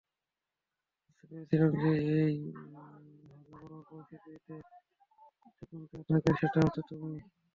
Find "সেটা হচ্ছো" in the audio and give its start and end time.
6.39-6.81